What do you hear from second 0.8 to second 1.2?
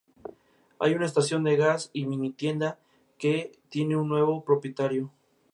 una